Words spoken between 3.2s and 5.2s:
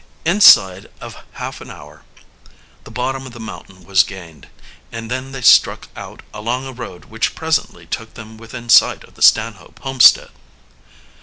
of the mountain was gained, and